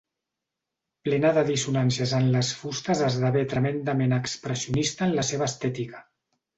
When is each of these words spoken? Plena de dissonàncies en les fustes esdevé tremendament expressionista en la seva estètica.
Plena 1.07 1.31
de 1.35 1.43
dissonàncies 1.49 2.15
en 2.21 2.27
les 2.37 2.51
fustes 2.63 3.05
esdevé 3.11 3.47
tremendament 3.55 4.19
expressionista 4.21 5.11
en 5.11 5.19
la 5.23 5.31
seva 5.33 5.53
estètica. 5.55 6.09